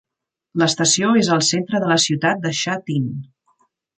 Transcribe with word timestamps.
L'estació 0.61 1.09
és 1.23 1.29
al 1.35 1.43
centre 1.49 1.83
de 1.85 1.91
la 1.93 1.99
ciutat 2.07 2.43
de 2.47 2.53
Sha 2.61 2.79
Tin. 2.89 3.07